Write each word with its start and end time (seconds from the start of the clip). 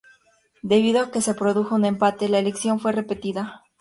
Debido 0.63 0.99
a 1.01 1.11
que 1.11 1.21
se 1.21 1.35
produjo 1.35 1.75
un 1.75 1.85
empate, 1.85 2.27
la 2.27 2.39
elección 2.39 2.79
fue 2.79 2.91
repetida. 2.91 3.61